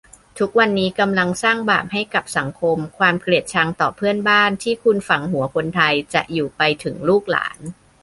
[0.39, 7.57] ทุกวันนี้กำลังสร้างบาปให้กับสังคม ความเกลียดชังต่อเพื่อนบ้านที่คุณฝังหัวคนไทยจะอยู่ไปถึงลูกหลาน